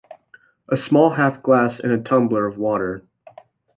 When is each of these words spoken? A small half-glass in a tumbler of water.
A 0.69 0.77
small 0.77 1.11
half-glass 1.13 1.79
in 1.79 1.91
a 1.91 2.01
tumbler 2.01 2.47
of 2.47 2.57
water. 2.57 3.03